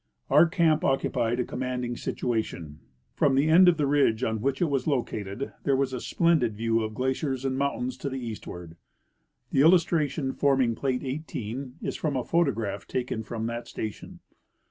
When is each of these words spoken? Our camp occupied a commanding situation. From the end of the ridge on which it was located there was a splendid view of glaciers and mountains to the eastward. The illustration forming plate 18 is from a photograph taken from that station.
Our 0.31 0.47
camp 0.47 0.83
occupied 0.83 1.39
a 1.39 1.43
commanding 1.45 1.95
situation. 1.95 2.79
From 3.13 3.35
the 3.35 3.49
end 3.49 3.67
of 3.69 3.77
the 3.77 3.85
ridge 3.85 4.23
on 4.23 4.41
which 4.41 4.59
it 4.59 4.65
was 4.65 4.87
located 4.87 5.53
there 5.63 5.75
was 5.75 5.93
a 5.93 6.01
splendid 6.01 6.55
view 6.57 6.81
of 6.81 6.95
glaciers 6.95 7.45
and 7.45 7.55
mountains 7.55 7.97
to 7.97 8.09
the 8.09 8.17
eastward. 8.19 8.77
The 9.51 9.61
illustration 9.61 10.33
forming 10.33 10.73
plate 10.73 11.03
18 11.03 11.75
is 11.83 11.95
from 11.97 12.15
a 12.15 12.23
photograph 12.23 12.87
taken 12.87 13.21
from 13.21 13.45
that 13.45 13.67
station. 13.67 14.21